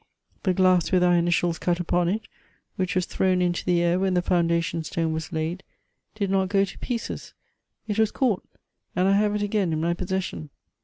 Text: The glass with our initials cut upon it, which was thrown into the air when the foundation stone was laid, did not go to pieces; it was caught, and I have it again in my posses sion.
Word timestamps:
The 0.41 0.55
glass 0.55 0.91
with 0.91 1.03
our 1.03 1.13
initials 1.13 1.59
cut 1.59 1.79
upon 1.79 2.09
it, 2.09 2.23
which 2.75 2.95
was 2.95 3.05
thrown 3.05 3.39
into 3.39 3.63
the 3.63 3.83
air 3.83 3.99
when 3.99 4.15
the 4.15 4.23
foundation 4.23 4.83
stone 4.83 5.13
was 5.13 5.31
laid, 5.31 5.61
did 6.15 6.31
not 6.31 6.49
go 6.49 6.65
to 6.65 6.79
pieces; 6.79 7.35
it 7.87 7.99
was 7.99 8.09
caught, 8.09 8.43
and 8.95 9.07
I 9.07 9.11
have 9.11 9.35
it 9.35 9.43
again 9.43 9.71
in 9.71 9.79
my 9.79 9.93
posses 9.93 10.23
sion. 10.23 10.49